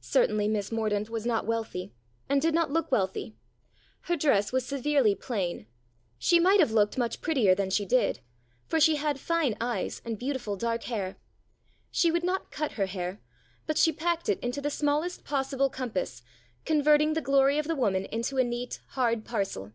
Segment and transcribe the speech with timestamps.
[0.00, 1.92] Certainly, Miss Mordaunt was not wealthy,
[2.28, 3.34] and did not look wealthy.
[4.02, 5.66] Her dress was severely plain.
[6.16, 8.20] She might have looked much prettier than she did,
[8.68, 11.16] for she had fine eyes and beautiful dark hair.
[11.90, 13.20] She would not cut her hair,
[13.66, 16.22] but she packed it into the smallest possible compass,
[16.64, 19.72] converting the glory of the woman into a neat, hard parcel.